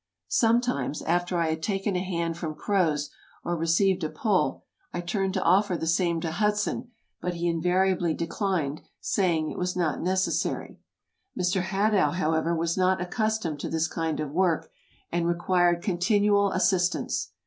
[0.29, 3.11] Sometimes, after I had taken a hand from Croz
[3.45, 7.35] or received a pull, I turned to offer EUROPE 213 the same to Hudson, but
[7.35, 10.79] he invariably declined, saying it was not necessary.
[11.39, 11.61] Mr.
[11.61, 14.71] Hadow, however, was not accus tomed to this kind of work,
[15.11, 17.33] and required continual assistance.